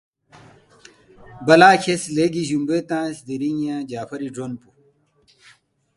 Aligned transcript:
بلا 1.45 1.71
کھیرس 1.81 2.03
لیگی 2.15 2.43
جُومبوے 2.47 2.79
تنگس 2.89 3.17
دیرینگ 3.25 3.61
ینگ 3.65 3.87
جعفری 3.89 4.27
گرون 4.33 4.53
پو 4.61 4.67